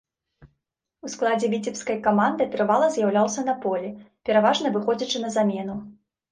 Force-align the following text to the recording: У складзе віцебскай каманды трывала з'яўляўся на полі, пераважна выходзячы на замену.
У 1.07 1.09
складзе 1.15 1.47
віцебскай 1.53 1.97
каманды 2.09 2.49
трывала 2.57 2.89
з'яўляўся 2.97 3.45
на 3.51 3.57
полі, 3.69 3.95
пераважна 4.31 4.67
выходзячы 4.81 5.25
на 5.27 5.35
замену. 5.41 5.81